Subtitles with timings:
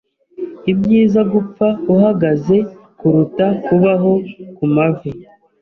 [0.71, 2.57] Ibyiza gupfa uhagaze
[2.99, 4.13] kuruta kubaho
[4.55, 5.11] kumavi.